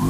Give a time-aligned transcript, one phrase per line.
[0.00, 0.06] Hey,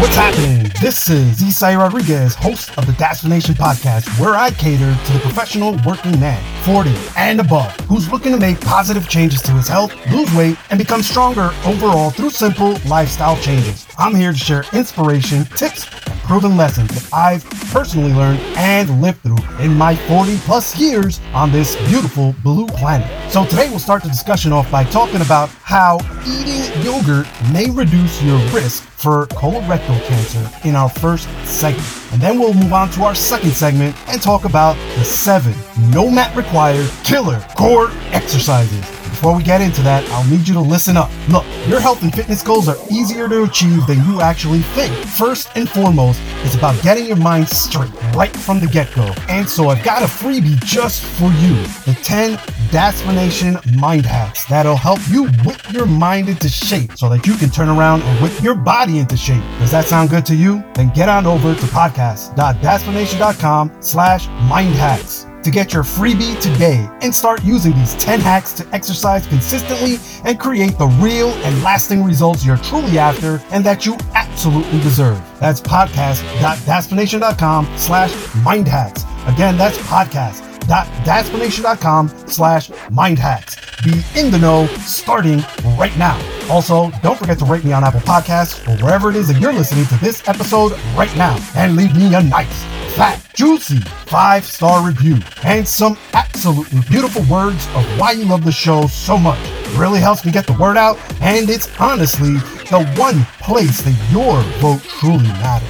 [0.00, 0.72] what's happening?
[0.80, 5.72] This is Isai Rodriguez, host of the Nation podcast, where I cater to the professional
[5.86, 10.32] working man, 40 and above, who's looking to make positive changes to his health, lose
[10.34, 13.86] weight, and become stronger overall through simple lifestyle changes.
[13.98, 15.84] I'm here to share inspiration, tips,
[16.32, 17.44] proven lessons that I've
[17.74, 23.06] personally learned and lived through in my 40 plus years on this beautiful blue planet.
[23.30, 28.22] So today we'll start the discussion off by talking about how eating yogurt may reduce
[28.22, 31.86] your risk for colorectal cancer in our first segment.
[32.12, 35.52] And then we'll move on to our second segment and talk about the seven
[35.90, 39.01] no mat required killer core exercises.
[39.22, 41.08] Before we get into that, I'll need you to listen up.
[41.28, 44.92] Look, your health and fitness goals are easier to achieve than you actually think.
[45.06, 49.14] First and foremost, it's about getting your mind straight right from the get go.
[49.28, 52.36] And so I've got a freebie just for you the 10
[52.72, 57.48] Dasmanation Mind Hacks that'll help you whip your mind into shape so that you can
[57.48, 59.44] turn around and whip your body into shape.
[59.60, 60.64] Does that sound good to you?
[60.74, 67.12] Then get on over to podcast.dasmanation.com slash mind hacks to get your freebie today and
[67.14, 72.44] start using these 10 hacks to exercise consistently and create the real and lasting results
[72.44, 75.18] you're truly after and that you absolutely deserve.
[75.40, 78.12] That's podcast.dasmanation.com slash
[78.44, 79.04] mindhacks.
[79.32, 83.56] Again, that's podcast.dasmanation.com slash mindhacks.
[83.84, 85.42] Be in the know starting
[85.76, 86.16] right now.
[86.48, 89.52] Also, don't forget to rate me on Apple Podcasts or wherever it is that you're
[89.52, 94.86] listening to this episode right now and leave me a nice fat, juicy five star
[94.86, 99.38] review and some absolutely beautiful words of why you love the show so much.
[99.40, 102.34] It really helps me get the word out, and it's honestly
[102.68, 105.68] the one place that your vote truly matters.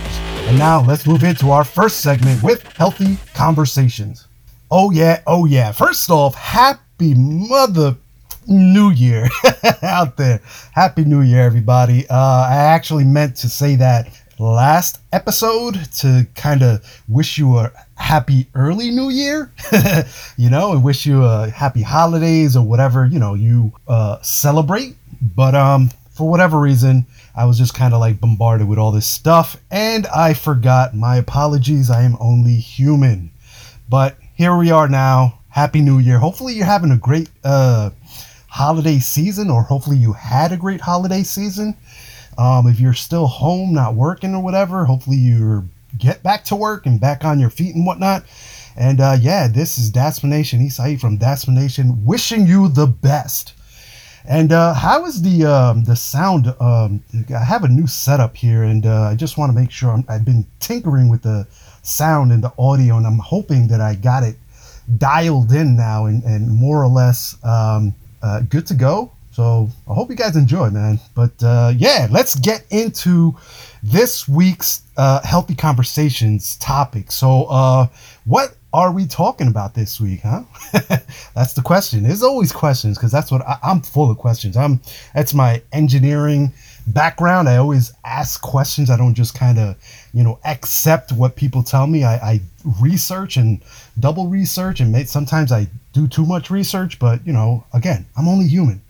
[0.49, 4.27] And now let's move into our first segment with healthy conversations.
[4.71, 5.71] Oh, yeah, oh, yeah.
[5.71, 7.97] First off, happy mother
[8.49, 9.29] New Year
[9.83, 10.41] out there.
[10.73, 12.07] Happy New Year, everybody.
[12.09, 14.09] Uh, I actually meant to say that
[14.43, 19.53] last episode to kind of wish you a happy early new year,
[20.37, 24.97] you know, and wish you a happy holidays or whatever, you know, you uh, celebrate.
[25.21, 29.07] But um, for whatever reason, I was just kind of like bombarded with all this
[29.07, 30.95] stuff and I forgot.
[30.95, 31.91] My apologies.
[31.91, 33.31] I am only human.
[33.89, 35.39] But here we are now.
[35.49, 36.19] Happy New Year.
[36.19, 37.91] Hopefully, you're having a great uh,
[38.49, 41.77] holiday season, or hopefully, you had a great holiday season.
[42.39, 46.87] Um, if you're still home, not working or whatever, hopefully you get back to work
[46.87, 48.25] and back on your feet and whatnot.
[48.77, 53.55] And uh, yeah, this is Dasmanation Isai from Dasmanation, wishing you the best.
[54.25, 56.55] And uh, how is the um, the sound?
[56.61, 57.03] Um,
[57.35, 60.13] I have a new setup here, and uh, I just want to make sure i
[60.13, 61.47] have been tinkering with the
[61.83, 64.37] sound and the audio, and I'm hoping that I got it
[64.99, 69.13] dialed in now and, and more or less um, uh, good to go.
[69.33, 71.01] So I hope you guys enjoy, man.
[71.15, 73.35] But uh, yeah, let's get into
[73.83, 77.11] this week's uh, healthy conversations topic.
[77.11, 77.87] So, uh,
[78.25, 80.43] what are we talking about this week, huh?
[81.35, 82.03] that's the question.
[82.03, 84.57] There's always questions because that's what I, am full of questions.
[84.57, 84.81] I'm
[85.15, 86.53] that's my engineering
[86.87, 87.49] background.
[87.49, 88.91] I always ask questions.
[88.91, 89.77] I don't just kind of
[90.13, 92.05] you know accept what people tell me.
[92.05, 92.41] I, I
[92.81, 93.63] research and
[93.99, 96.99] double research and make, sometimes I do too much research.
[96.99, 98.83] But you know, again, I'm only human.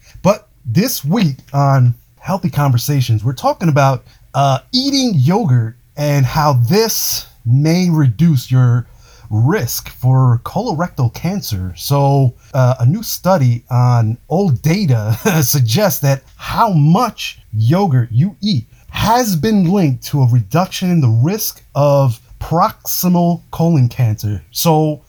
[0.65, 7.91] This week on Healthy Conversations, we're talking about uh, eating yogurt and how this may
[7.91, 8.87] reduce your
[9.28, 11.75] risk for colorectal cancer.
[11.77, 18.67] So, uh, a new study on old data suggests that how much yogurt you eat
[18.91, 24.44] has been linked to a reduction in the risk of proximal colon cancer.
[24.53, 25.03] So,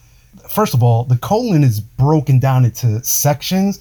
[0.54, 3.80] first of all, the colon is broken down into sections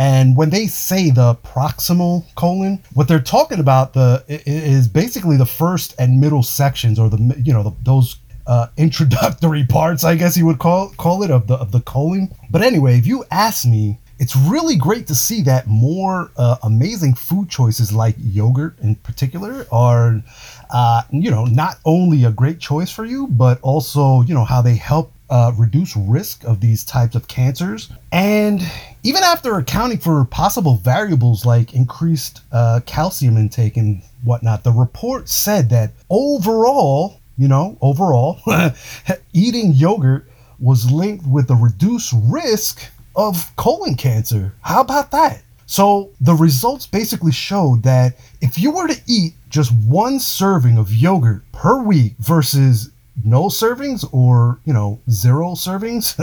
[0.00, 5.44] and when they say the proximal colon, what they're talking about the is basically the
[5.44, 10.38] first and middle sections, or the you know the, those uh, introductory parts, I guess
[10.38, 12.34] you would call call it of the of the colon.
[12.50, 17.12] But anyway, if you ask me, it's really great to see that more uh, amazing
[17.12, 20.22] food choices like yogurt in particular are,
[20.70, 24.62] uh, you know, not only a great choice for you, but also you know how
[24.62, 27.90] they help uh, reduce risk of these types of cancers.
[28.12, 28.60] And
[29.04, 35.28] even after accounting for possible variables like increased uh, calcium intake and whatnot, the report
[35.28, 38.40] said that overall, you know, overall,
[39.32, 40.28] eating yogurt
[40.58, 42.82] was linked with a reduced risk
[43.16, 44.52] of colon cancer.
[44.60, 45.42] How about that?
[45.66, 50.92] So the results basically showed that if you were to eat just one serving of
[50.92, 52.90] yogurt per week versus
[53.24, 56.16] no servings or, you know, zero servings,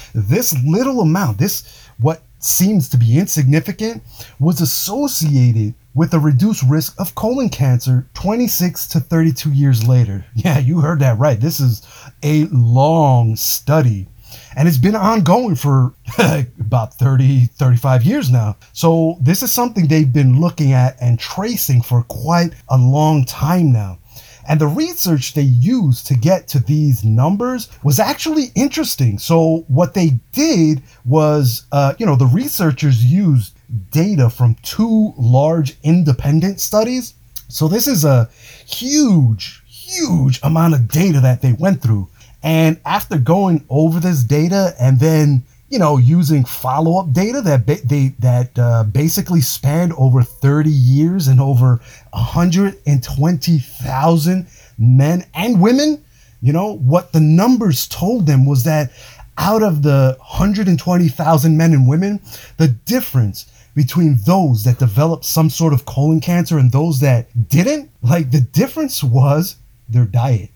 [0.14, 4.02] this little amount, this what seems to be insignificant,
[4.38, 10.24] was associated with a reduced risk of colon cancer 26 to 32 years later.
[10.34, 11.40] Yeah, you heard that right.
[11.40, 11.82] This is
[12.22, 14.08] a long study
[14.56, 15.94] and it's been ongoing for
[16.60, 21.82] about 30 35 years now so this is something they've been looking at and tracing
[21.82, 23.98] for quite a long time now
[24.46, 29.18] and the research they used to get to these numbers was actually interesting.
[29.18, 33.56] So, what they did was, uh, you know, the researchers used
[33.90, 37.14] data from two large independent studies.
[37.48, 38.28] So, this is a
[38.66, 42.08] huge, huge amount of data that they went through.
[42.42, 47.84] And after going over this data and then you know, using follow-up data that ba-
[47.84, 51.80] they that uh, basically spanned over 30 years and over
[52.12, 54.46] 120,000
[54.78, 56.04] men and women.
[56.40, 58.92] You know what the numbers told them was that
[59.38, 62.20] out of the 120,000 men and women,
[62.58, 67.90] the difference between those that developed some sort of colon cancer and those that didn't,
[68.02, 69.56] like the difference was
[69.88, 70.50] their diet.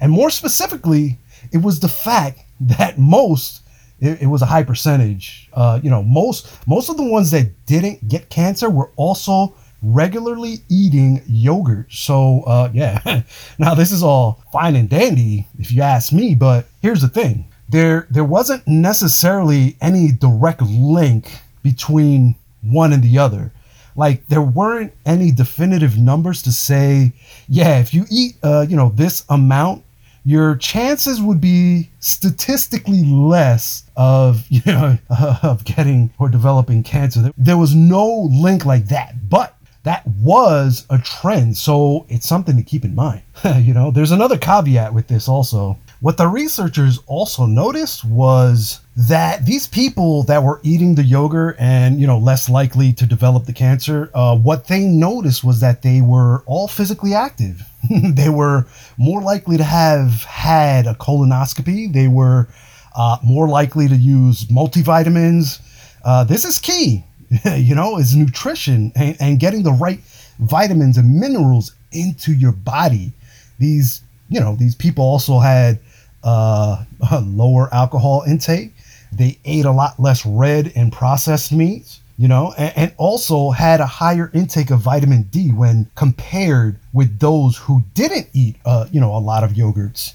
[0.00, 1.18] And more specifically,
[1.52, 3.61] it was the fact that most
[4.02, 5.48] it, it was a high percentage.
[5.54, 10.58] Uh, you know, most most of the ones that didn't get cancer were also regularly
[10.68, 11.86] eating yogurt.
[11.90, 13.22] So uh, yeah,
[13.58, 17.46] now this is all fine and dandy if you ask me, but here's the thing:
[17.68, 21.30] there there wasn't necessarily any direct link
[21.62, 23.52] between one and the other.
[23.94, 27.12] Like there weren't any definitive numbers to say,
[27.46, 29.84] yeah, if you eat, uh, you know, this amount
[30.24, 34.98] your chances would be statistically less of you know
[35.42, 37.32] of getting or developing cancer.
[37.36, 42.62] There was no link like that, but that was a trend, so it's something to
[42.62, 43.22] keep in mind.
[43.56, 45.76] you know, there's another caveat with this also.
[46.02, 52.00] What the researchers also noticed was that these people that were eating the yogurt and
[52.00, 56.00] you know less likely to develop the cancer, uh, what they noticed was that they
[56.00, 57.62] were all physically active.
[58.14, 58.66] they were
[58.98, 61.92] more likely to have had a colonoscopy.
[61.92, 62.48] They were
[62.96, 65.60] uh, more likely to use multivitamins.
[66.04, 67.04] Uh, this is key,
[67.44, 70.00] you know, is nutrition and, and getting the right
[70.40, 73.12] vitamins and minerals into your body.
[73.60, 75.78] These, you know, these people also had
[76.22, 76.84] uh,
[77.22, 78.72] lower alcohol intake.
[79.12, 83.80] They ate a lot less red and processed meats, you know, and, and, also had
[83.80, 89.00] a higher intake of vitamin D when compared with those who didn't eat, uh, you
[89.00, 90.14] know, a lot of yogurts.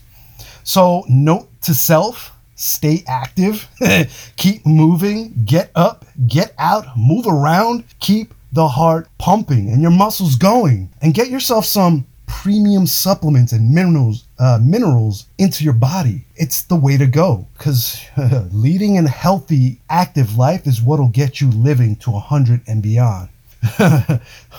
[0.64, 3.68] So, note to self stay active,
[4.36, 10.36] keep moving, get up, get out, move around, keep the heart pumping and your muscles
[10.36, 12.06] going, and get yourself some
[12.42, 16.24] premium supplements and minerals uh, minerals into your body.
[16.36, 18.00] It's the way to go because
[18.52, 23.30] leading a healthy, active life is what'll get you living to 100 and beyond.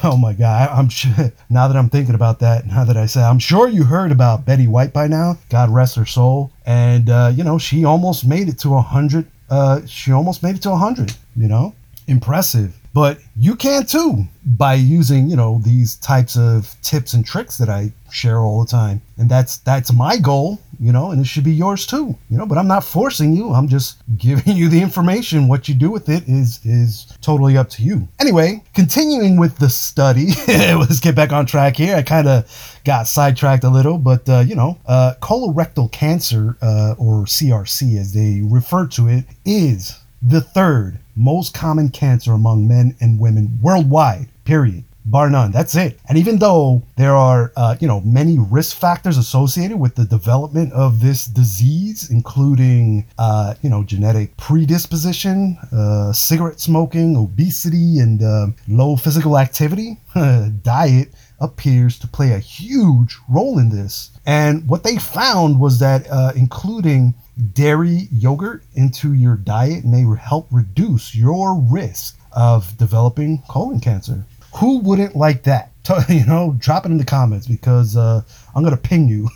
[0.02, 0.70] oh my God!
[0.70, 2.66] I'm sure, now that I'm thinking about that.
[2.66, 5.38] Now that I say, I'm sure you heard about Betty White by now.
[5.48, 6.50] God rest her soul.
[6.66, 9.26] And uh, you know, she almost made it to a hundred.
[9.48, 11.14] Uh, she almost made it to a hundred.
[11.36, 11.74] You know,
[12.08, 12.77] impressive.
[12.98, 17.68] But you can too by using, you know, these types of tips and tricks that
[17.68, 19.00] I share all the time.
[19.18, 22.16] And that's that's my goal, you know, and it should be yours too.
[22.28, 23.52] You know, but I'm not forcing you.
[23.52, 25.46] I'm just giving you the information.
[25.46, 28.08] What you do with it is is totally up to you.
[28.18, 31.94] Anyway, continuing with the study, let's get back on track here.
[31.94, 36.96] I kind of got sidetracked a little, but uh, you know, uh, colorectal cancer uh,
[36.98, 42.96] or CRC as they refer to it is the third most common cancer among men
[43.00, 44.84] and women worldwide, period.
[45.04, 45.52] Bar none.
[45.52, 45.98] That's it.
[46.08, 50.70] And even though there are, uh, you know, many risk factors associated with the development
[50.74, 58.48] of this disease, including, uh, you know, genetic predisposition, uh, cigarette smoking, obesity, and uh,
[58.68, 59.96] low physical activity,
[60.62, 61.08] diet
[61.40, 64.10] appears to play a huge role in this.
[64.26, 67.14] And what they found was that uh, including
[67.52, 74.24] dairy yogurt into your diet may help reduce your risk of developing colon cancer.
[74.56, 75.72] Who wouldn't like that?
[76.10, 78.20] You know, drop it in the comments because uh,
[78.54, 79.30] I'm gonna ping you.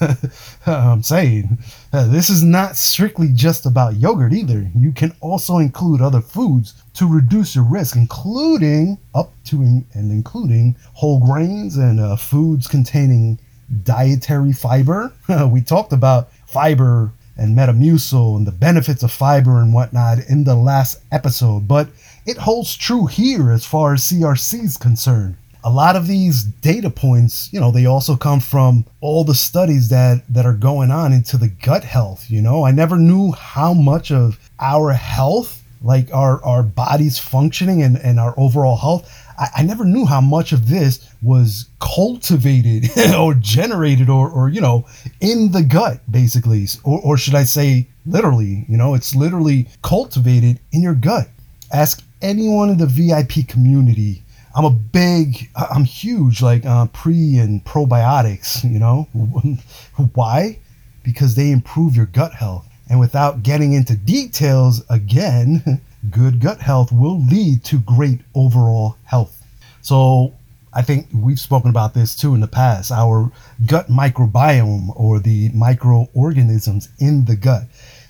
[0.66, 1.58] I'm saying
[1.92, 4.70] uh, this is not strictly just about yogurt either.
[4.76, 10.74] You can also include other foods to reduce your risk, including up to and including
[10.94, 13.38] whole grains and uh, foods containing
[13.84, 15.12] dietary fiber.
[15.50, 20.56] we talked about fiber and Metamucil and the benefits of fiber and whatnot in the
[20.56, 21.88] last episode, but
[22.26, 25.36] it holds true here as far as CRC is concerned.
[25.64, 29.88] a lot of these data points, you know, they also come from all the studies
[29.88, 32.30] that that are going on into the gut health.
[32.30, 37.82] You know, I never knew how much of our health, like our our body's functioning
[37.82, 39.10] and and our overall health.
[39.38, 44.60] I, I never knew how much of this was cultivated or generated or, or you
[44.60, 44.86] know
[45.20, 46.66] in the gut basically.
[46.84, 51.28] Or, or should i say literally you know it's literally cultivated in your gut.
[51.72, 54.22] Ask anyone in the vip community.
[54.56, 59.08] I'm a big i'm huge like uh, pre and probiotics you know.
[60.14, 60.58] Why?
[61.04, 65.80] Because they improve your gut health and without getting into details again
[66.10, 69.44] good gut health will lead to great overall health.
[69.82, 70.34] So
[70.72, 72.92] I think we've spoken about this too in the past.
[72.92, 73.32] Our
[73.66, 77.64] gut microbiome or the microorganisms in the gut.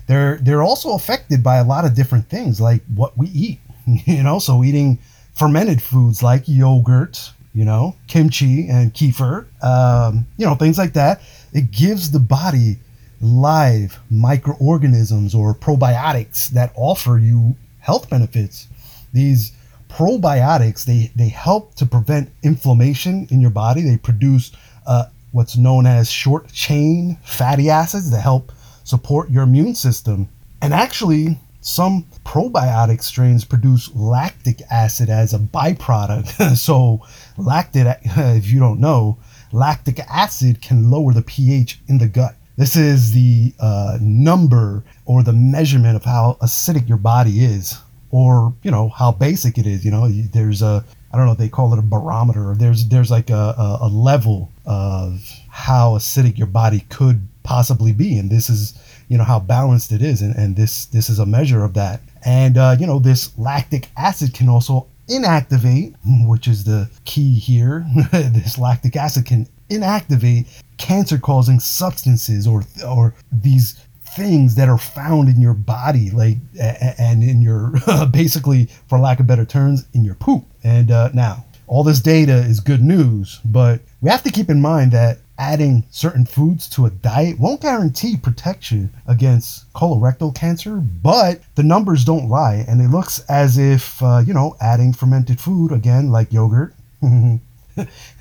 [0.07, 3.59] They're they're also affected by a lot of different things like what we eat.
[4.05, 4.99] You know, so eating
[5.33, 11.21] fermented foods like yogurt, you know, kimchi and kefir, um, you know, things like that.
[11.53, 12.77] It gives the body
[13.21, 18.67] live microorganisms or probiotics that offer you health benefits.
[19.13, 19.53] These
[19.89, 23.81] probiotics they they help to prevent inflammation in your body.
[23.81, 24.51] They produce
[24.85, 28.51] uh, what's known as short chain fatty acids that help
[28.83, 30.27] support your immune system.
[30.61, 36.55] And actually, some probiotic strains produce lactic acid as a byproduct.
[36.57, 37.05] so,
[37.37, 39.17] lactic, if you don't know,
[39.51, 42.35] lactic acid can lower the pH in the gut.
[42.59, 47.77] This is the uh, number or the measurement of how acidic your body is,
[48.11, 49.85] or you know how basic it is.
[49.85, 52.53] You know, there's a I don't know they call it a barometer.
[52.57, 58.17] There's there's like a, a, a level of how acidic your body could possibly be,
[58.17, 61.25] and this is you know how balanced it is, and, and this this is a
[61.25, 62.01] measure of that.
[62.25, 65.95] And uh, you know this lactic acid can also inactivate,
[66.27, 67.85] which is the key here.
[68.11, 70.47] this lactic acid can inactivate
[70.77, 73.79] cancer causing substances or or these
[74.15, 77.73] things that are found in your body like and in your
[78.11, 80.45] basically for lack of better terms in your poop.
[80.63, 84.59] And uh, now all this data is good news but we have to keep in
[84.59, 91.41] mind that adding certain foods to a diet won't guarantee protection against colorectal cancer but
[91.55, 95.71] the numbers don't lie and it looks as if uh, you know adding fermented food
[95.71, 96.73] again like yogurt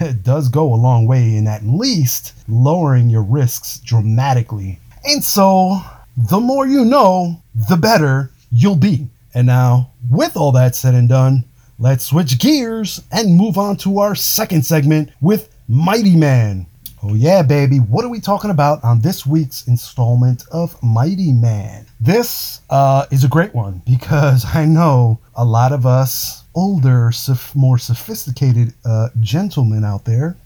[0.00, 4.78] it does go a long way in at least lowering your risks dramatically.
[5.04, 5.80] And so,
[6.16, 9.06] the more you know, the better you'll be.
[9.34, 11.44] And now, with all that said and done,
[11.78, 16.66] let's switch gears and move on to our second segment with Mighty Man.
[17.02, 17.78] Oh, yeah, baby.
[17.78, 21.86] What are we talking about on this week's installment of Mighty Man?
[22.00, 27.12] This uh, is a great one because I know a lot of us older,
[27.54, 30.36] more sophisticated uh, gentlemen out there,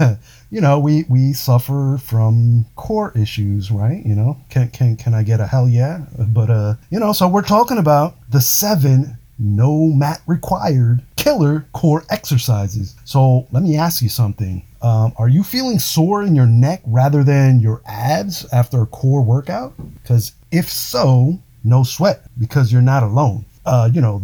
[0.50, 4.04] you know, we, we suffer from core issues, right?
[4.04, 6.00] You know, can, can, can I get a hell yeah?
[6.18, 12.02] But, uh, you know, so we're talking about the seven no mat required killer core
[12.10, 12.96] exercises.
[13.04, 14.64] So let me ask you something.
[14.82, 19.22] Um, are you feeling sore in your neck rather than your abs after a core
[19.22, 19.74] workout?
[20.02, 23.44] Because if so, no sweat because you're not alone.
[23.64, 24.22] Uh, you know,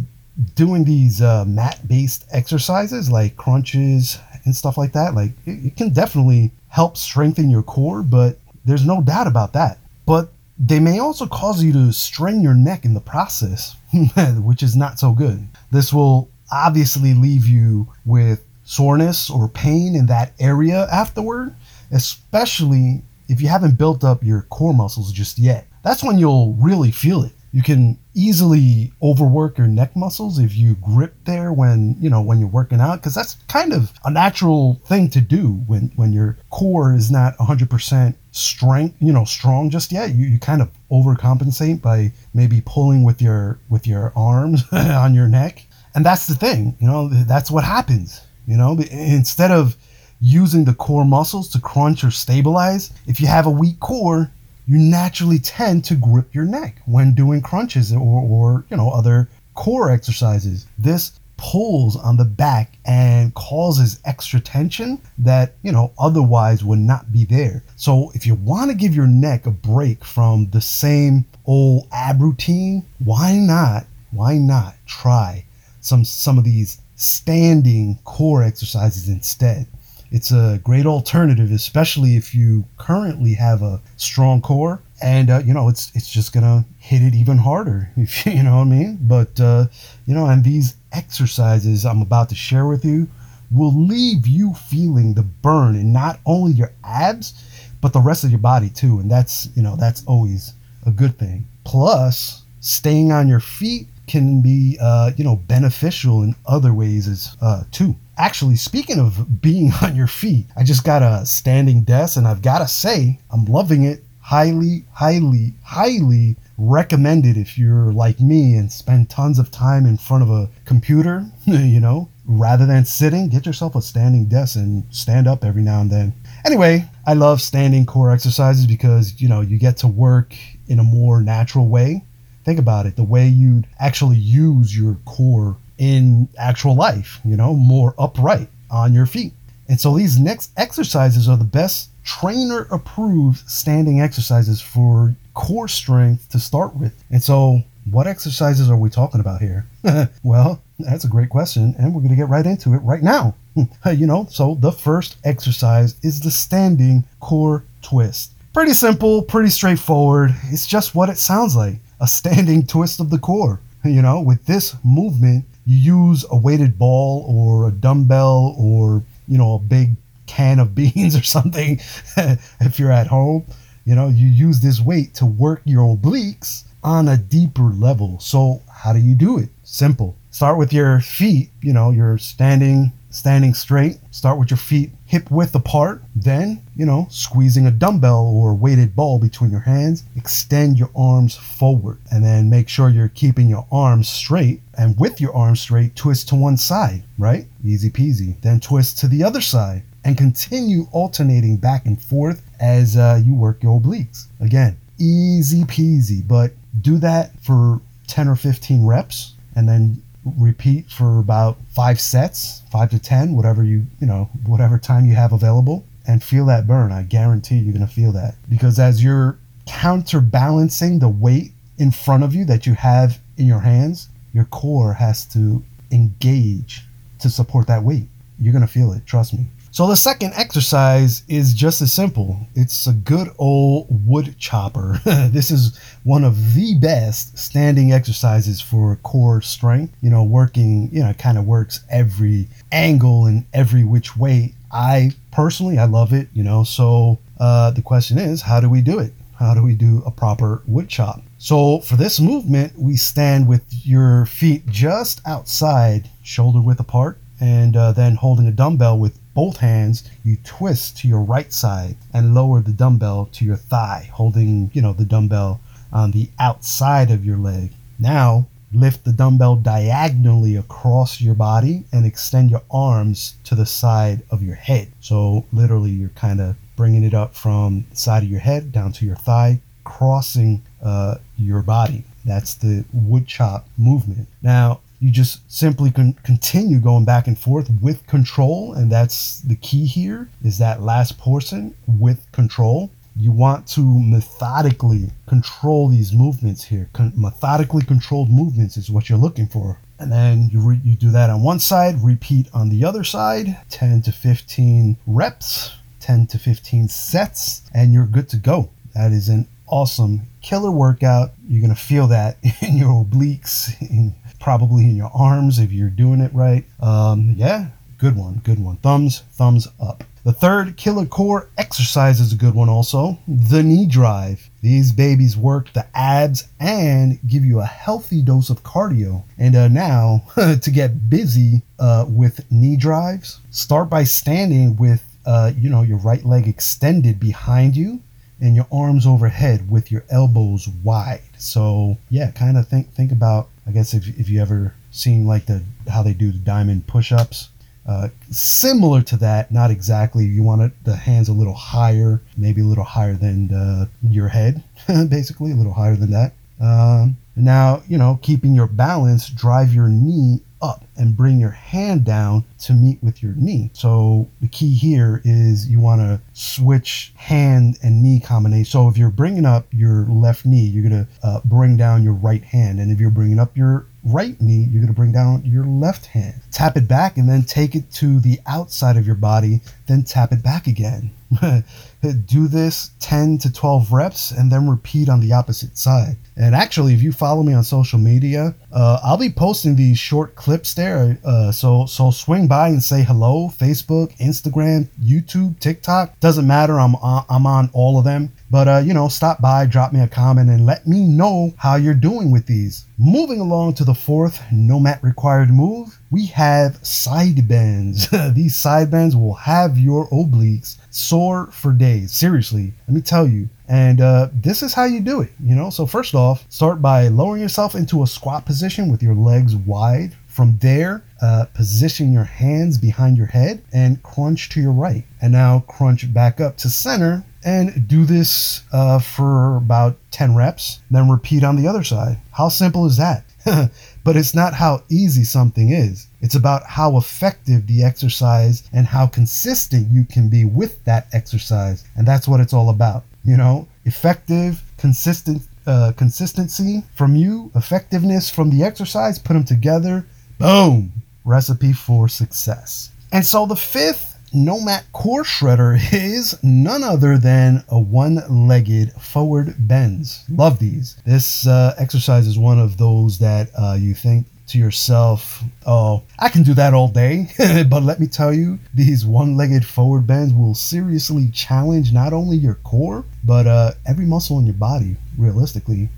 [0.54, 5.76] doing these uh, mat based exercises like crunches and stuff like that, like it, it,
[5.76, 9.78] can definitely help strengthen your core, but there's no doubt about that.
[10.06, 13.76] But they may also cause you to strain your neck in the process,
[14.38, 15.46] which is not so good.
[15.70, 21.54] This will obviously leave you with soreness or pain in that area afterward,
[21.90, 25.66] especially if you haven't built up your core muscles just yet.
[25.82, 30.74] That's when you'll really feel it you can easily overwork your neck muscles if you
[30.76, 34.80] grip there when you know when you're working out because that's kind of a natural
[34.86, 39.92] thing to do when when your core is not 100% strength you know strong just
[39.92, 40.14] yet.
[40.14, 45.28] You, you kind of overcompensate by maybe pulling with your with your arms on your
[45.28, 45.66] neck.
[45.94, 48.78] And that's the thing you know that's what happens you know?
[48.90, 49.76] Instead of
[50.20, 54.30] using the core muscles to crunch or stabilize if you have a weak core
[54.66, 59.28] you naturally tend to grip your neck when doing crunches or, or you know other
[59.54, 60.66] core exercises.
[60.78, 67.12] This pulls on the back and causes extra tension that you know otherwise would not
[67.12, 67.62] be there.
[67.76, 72.20] So if you want to give your neck a break from the same old ab
[72.20, 73.86] routine, why not?
[74.12, 75.44] Why not try
[75.80, 79.66] some some of these standing core exercises instead?
[80.12, 84.80] It's a great alternative, especially if you currently have a strong core.
[85.02, 88.58] And uh, you know, it's it's just gonna hit it even harder, if you know
[88.58, 88.98] what I mean.
[89.00, 89.66] But uh,
[90.06, 93.08] you know, and these exercises I'm about to share with you
[93.52, 97.34] will leave you feeling the burn in not only your abs,
[97.80, 98.98] but the rest of your body too.
[98.98, 100.54] And that's, you know, that's always
[100.86, 101.46] a good thing.
[101.64, 107.36] Plus, staying on your feet can be, uh, you know, beneficial in other ways as
[107.40, 107.94] uh, too.
[108.18, 112.42] Actually, speaking of being on your feet, I just got a standing desk and I've
[112.42, 114.04] got to say, I'm loving it.
[114.20, 120.22] Highly, highly, highly recommended if you're like me and spend tons of time in front
[120.22, 125.26] of a computer, you know, rather than sitting, get yourself a standing desk and stand
[125.26, 126.12] up every now and then.
[126.44, 130.36] Anyway, I love standing core exercises because, you know, you get to work
[130.68, 132.04] in a more natural way.
[132.44, 137.54] Think about it, the way you'd actually use your core in actual life, you know,
[137.54, 139.32] more upright on your feet.
[139.68, 146.28] And so these next exercises are the best trainer approved standing exercises for core strength
[146.30, 146.94] to start with.
[147.10, 149.66] And so, what exercises are we talking about here?
[150.22, 153.34] well, that's a great question, and we're going to get right into it right now.
[153.92, 158.30] you know, so the first exercise is the standing core twist.
[158.52, 160.32] Pretty simple, pretty straightforward.
[160.44, 163.58] It's just what it sounds like a standing twist of the core.
[163.84, 169.38] You know, with this movement, you use a weighted ball or a dumbbell or, you
[169.38, 171.80] know, a big can of beans or something
[172.60, 173.44] if you're at home.
[173.84, 178.18] You know, you use this weight to work your obliques on a deeper level.
[178.20, 179.48] So, how do you do it?
[179.64, 180.16] Simple.
[180.30, 183.98] Start with your feet, you know, you're standing standing straight.
[184.10, 186.02] Start with your feet hip width apart.
[186.16, 190.04] Then, you know, squeezing a dumbbell or weighted ball between your hands.
[190.16, 194.62] Extend your arms forward and then make sure you're keeping your arms straight.
[194.78, 197.44] And with your arms straight, twist to one side, right?
[197.62, 198.40] Easy peasy.
[198.40, 203.34] Then twist to the other side and continue alternating back and forth as uh, you
[203.34, 204.28] work your obliques.
[204.40, 210.02] Again, easy peasy, but do that for 10 or 15 reps and then
[210.38, 215.14] repeat for about five sets, five to 10, whatever you, you know, whatever time you
[215.14, 216.92] have available and feel that burn.
[216.92, 222.34] I guarantee you're to feel that because as you're counterbalancing the weight in front of
[222.34, 226.82] you that you have in your hands, your core has to engage
[227.18, 228.08] to support that weight.
[228.38, 229.46] You're to feel it, trust me.
[229.72, 232.36] So the second exercise is just as simple.
[232.54, 235.00] It's a good old wood chopper.
[235.30, 239.94] this is one of the best standing exercises for core strength.
[240.02, 244.52] You know, working, you know, it kind of works every angle and every which way.
[244.70, 246.64] I personally, I love it, you know.
[246.64, 249.14] So uh, the question is, how do we do it?
[249.38, 251.22] How do we do a proper wood chop?
[251.38, 257.74] So for this movement, we stand with your feet just outside, shoulder width apart, and
[257.74, 262.34] uh, then holding a dumbbell with both hands, you twist to your right side and
[262.34, 265.60] lower the dumbbell to your thigh, holding, you know, the dumbbell
[265.92, 267.72] on the outside of your leg.
[267.98, 274.22] Now, lift the dumbbell diagonally across your body and extend your arms to the side
[274.30, 274.92] of your head.
[275.00, 278.92] So, literally, you're kind of bringing it up from the side of your head down
[278.92, 282.04] to your thigh, crossing uh, your body.
[282.24, 284.28] That's the wood chop movement.
[284.42, 289.56] Now, you just simply can continue going back and forth with control and that's the
[289.56, 292.88] key here is that last portion with control.
[293.16, 296.88] You want to methodically control these movements here.
[296.92, 299.80] Con- methodically controlled movements is what you're looking for.
[299.98, 303.58] And then you, re- you do that on one side repeat on the other side
[303.70, 308.70] 10 to 15 reps 10 to 15 sets and you're good to go.
[308.94, 311.32] That is an awesome killer workout.
[311.48, 315.88] You're going to feel that in your obliques in probably in your arms if you're
[315.88, 316.64] doing it right.
[316.80, 318.76] Um, yeah, good one, good one.
[318.78, 320.02] Thumbs, thumbs up.
[320.24, 323.18] The third killer core exercise is a good one also.
[323.26, 324.50] The knee drive.
[324.60, 329.24] These babies work the abs and give you a healthy dose of cardio.
[329.38, 335.52] And uh, now, to get busy uh, with knee drives, start by standing with uh,
[335.56, 338.00] you know your right leg extended behind you
[338.40, 341.22] and your arms overhead with your elbows wide.
[341.38, 345.46] So yeah, kind of think think about I guess if, if you ever seen like
[345.46, 347.48] the how they do the diamond push-ups,
[347.86, 350.24] uh, similar to that, not exactly.
[350.24, 354.28] You want it, the hands a little higher, maybe a little higher than the, your
[354.28, 354.62] head,
[355.08, 356.32] basically a little higher than that.
[356.60, 362.04] Um, now, you know, keeping your balance, drive your knee up and bring your hand
[362.04, 363.70] down to meet with your knee.
[363.72, 368.70] So the key here is you want to switch hand and knee combination.
[368.70, 372.12] So if you're bringing up your left knee, you're going to uh, bring down your
[372.12, 372.78] right hand.
[372.78, 376.06] And if you're bringing up your right knee, you're going to bring down your left
[376.06, 376.40] hand.
[376.52, 380.32] Tap it back and then take it to the outside of your body, then tap
[380.32, 381.10] it back again.
[382.10, 386.16] do this 10 to 12 reps and then repeat on the opposite side.
[386.36, 390.34] And actually, if you follow me on social media, uh, I'll be posting these short
[390.34, 391.18] clips there.
[391.24, 393.52] Uh, so so swing by and say hello.
[393.56, 396.80] Facebook, Instagram, YouTube, TikTok doesn't matter.
[396.80, 398.32] I'm on, I'm on all of them.
[398.50, 401.76] But uh, you know, stop by, drop me a comment, and let me know how
[401.76, 402.86] you're doing with these.
[402.98, 408.08] Moving along to the fourth no mat required move, we have side bends.
[408.34, 412.12] these side bends will have your obliques sore for days.
[412.12, 413.48] Seriously, let me tell you.
[413.66, 415.70] And uh, this is how you do it, you know.
[415.70, 420.14] So first off, start by lowering yourself into a squat position with your legs wide.
[420.26, 425.04] From there, uh, position your hands behind your head and crunch to your right.
[425.20, 430.80] And now crunch back up to center and do this uh, for about 10 reps.
[430.90, 432.18] Then repeat on the other side.
[432.32, 433.24] How simple is that?
[434.04, 436.06] but it's not how easy something is.
[436.20, 441.84] It's about how effective the exercise and how consistent you can be with that exercise.
[441.96, 443.04] And that's what it's all about.
[443.24, 450.04] You know, effective, consistent, uh, consistency from you, effectiveness from the exercise, put them together.
[450.38, 450.92] Boom!
[451.24, 452.90] Recipe for success.
[453.12, 460.24] And so the fifth Nomat core shredder is none other than a one-legged forward bends.
[460.30, 460.96] Love these.
[461.04, 466.28] This uh, exercise is one of those that uh, you think to yourself, oh, I
[466.28, 467.28] can do that all day.
[467.68, 472.36] but let me tell you, these one legged forward bends will seriously challenge not only
[472.36, 475.88] your core, but uh, every muscle in your body, realistically.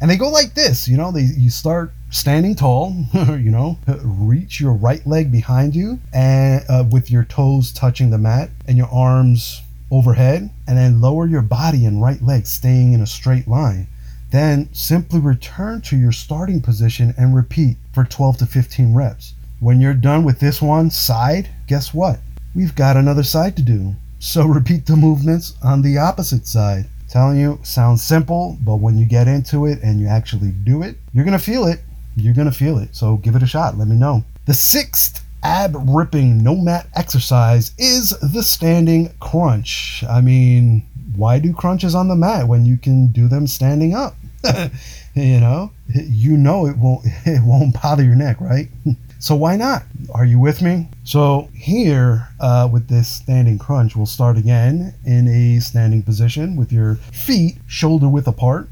[0.00, 4.60] And they go like this, you know, they you start standing tall, you know, reach
[4.60, 8.88] your right leg behind you and uh, with your toes touching the mat and your
[8.88, 13.86] arms overhead and then lower your body and right leg staying in a straight line.
[14.30, 19.34] Then simply return to your starting position and repeat for 12 to 15 reps.
[19.60, 22.18] When you're done with this one side, guess what?
[22.54, 23.94] We've got another side to do.
[24.18, 26.86] So repeat the movements on the opposite side.
[27.08, 30.96] Telling you, sounds simple, but when you get into it and you actually do it,
[31.12, 31.80] you're going to feel it.
[32.16, 32.94] You're going to feel it.
[32.94, 33.76] So give it a shot.
[33.76, 34.24] Let me know.
[34.46, 40.02] The sixth ab ripping no mat exercise is the standing crunch.
[40.08, 40.86] I mean,
[41.16, 44.14] why do crunches on the mat when you can do them standing up?
[45.14, 48.68] you know, you know it won't it won't bother your neck, right?
[49.24, 49.84] So why not?
[50.12, 50.86] Are you with me?
[51.04, 56.70] So here uh, with this standing crunch, we'll start again in a standing position with
[56.70, 58.68] your feet shoulder width apart.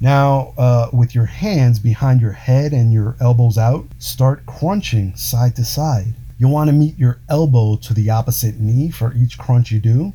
[0.00, 5.56] Now, uh, with your hands behind your head and your elbows out, start crunching side
[5.56, 6.14] to side.
[6.38, 10.12] You'll want to meet your elbow to the opposite knee for each crunch you do,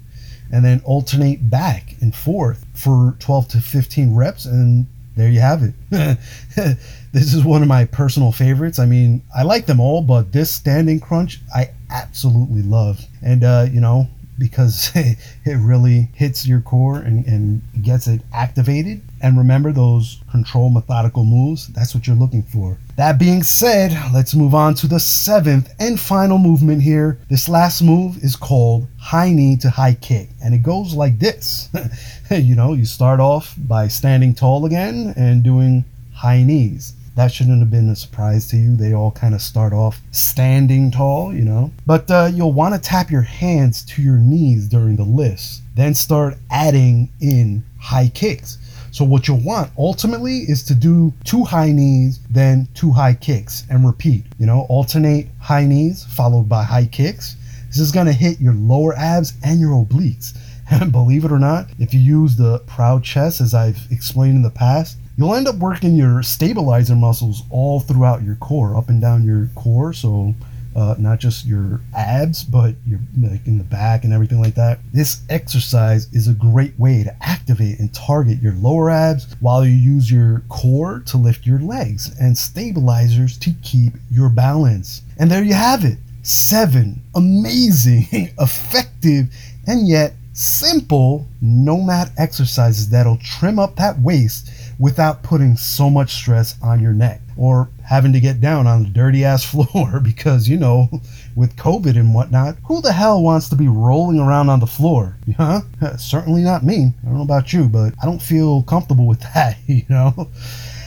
[0.50, 5.62] and then alternate back and forth for 12 to 15 reps, and there you have
[5.64, 5.74] it.
[7.12, 8.80] this is one of my personal favorites.
[8.80, 13.06] I mean, I like them all, but this standing crunch I absolutely love.
[13.22, 19.02] And, uh, you know, because it really hits your core and, and gets it activated.
[19.22, 21.68] And remember those control methodical moves?
[21.68, 22.78] That's what you're looking for.
[22.98, 27.18] That being said, let's move on to the seventh and final movement here.
[27.30, 31.70] This last move is called high knee to high kick, and it goes like this.
[32.32, 36.94] you know, you start off by standing tall again and doing high knees.
[37.16, 38.76] That shouldn't have been a surprise to you.
[38.76, 41.72] They all kind of start off standing tall, you know.
[41.86, 45.62] But uh, you'll want to tap your hands to your knees during the lifts.
[45.76, 48.58] Then start adding in high kicks.
[48.92, 53.64] So what you'll want ultimately is to do two high knees, then two high kicks,
[53.70, 54.24] and repeat.
[54.40, 57.36] You know, alternate high knees followed by high kicks.
[57.68, 60.38] This is gonna hit your lower abs and your obliques.
[60.72, 64.42] And believe it or not, if you use the proud chest as I've explained in
[64.44, 69.02] the past, you'll end up working your stabilizer muscles all throughout your core, up and
[69.02, 69.94] down your core.
[69.94, 70.34] So
[70.76, 74.80] uh, not just your abs, but your like in the back and everything like that.
[74.92, 79.74] This exercise is a great way to activate and target your lower abs while you
[79.74, 85.04] use your core to lift your legs and stabilizers to keep your balance.
[85.20, 85.98] And there you have it.
[86.24, 88.08] Seven amazing,
[88.40, 89.28] effective,
[89.68, 96.56] and yet simple nomad exercises that'll trim up that waist without putting so much stress
[96.62, 100.58] on your neck or having to get down on the dirty ass floor because, you
[100.58, 100.90] know,
[101.36, 105.18] with COVID and whatnot, who the hell wants to be rolling around on the floor?
[105.38, 105.62] Huh?
[105.98, 106.94] Certainly not me.
[107.02, 110.30] I don't know about you, but I don't feel comfortable with that, you know?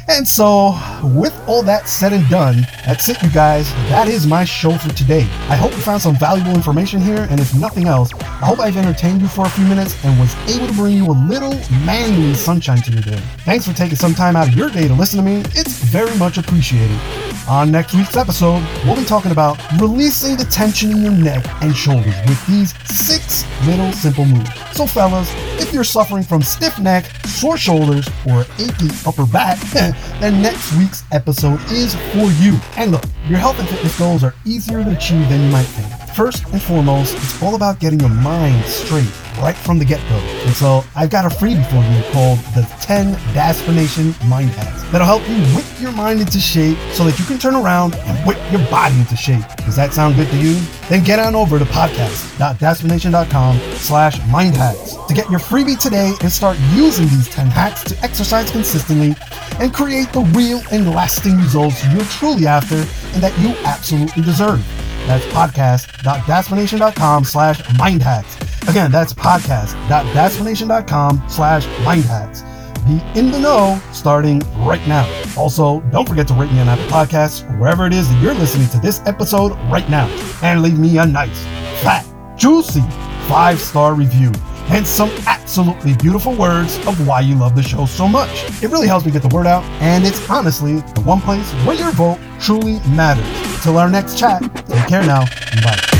[0.09, 3.69] And so, with all that said and done, that's it, you guys.
[3.91, 5.23] That is my show for today.
[5.49, 8.77] I hope you found some valuable information here, and if nothing else, I hope I've
[8.77, 12.35] entertained you for a few minutes and was able to bring you a little manly
[12.35, 13.21] sunshine to your day.
[13.39, 15.41] Thanks for taking some time out of your day to listen to me.
[15.55, 17.01] It's very much appreciated.
[17.49, 21.77] On next week's episode, we'll be talking about releasing the tension in your neck and
[21.77, 24.51] shoulders with these six little simple moves.
[24.73, 29.59] So, fellas, if you're suffering from stiff neck, sore shoulders, or achy upper back,
[30.21, 32.59] then next week's episode is for you.
[32.77, 36.06] And look, your health and fitness goals are easier to achieve than you might think.
[36.17, 40.15] First and foremost, it's all about getting your mind straight right from the get-go.
[40.15, 45.07] And so I've got a freebie for you called the 10 Dasmanation Mind Hacks that'll
[45.07, 48.39] help you whip your mind into shape so that you can turn around and whip
[48.51, 49.45] your body into shape.
[49.59, 50.59] Does that sound good to you?
[50.89, 56.57] Then get on over to podcast.dasmanation.com slash mindhacks to get your freebie today and start
[56.73, 59.15] using these 10 hacks to exercise consistently
[59.61, 64.65] and create the real and lasting results you're truly after and that you absolutely deserve.
[65.07, 68.69] That's podcast.dasmanation.com slash mindhacks.
[68.69, 72.43] Again, that's podcast.dasmanation.com slash mindhacks.
[72.87, 75.07] Be in the know starting right now.
[75.37, 78.69] Also, don't forget to rate me on Apple Podcasts wherever it is that you're listening
[78.69, 80.07] to this episode right now.
[80.43, 81.45] And leave me a nice,
[81.83, 82.83] fat, juicy
[83.29, 84.31] five-star review
[84.69, 88.31] and some absolutely beautiful words of why you love the show so much.
[88.63, 91.77] It really helps me get the word out, and it's honestly the one place where
[91.77, 93.63] your vote truly matters.
[93.63, 95.25] Till our next chat, take care now,
[95.63, 95.96] bye.